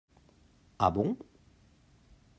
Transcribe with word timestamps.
Ah 0.79 0.95
bon? 0.95 1.15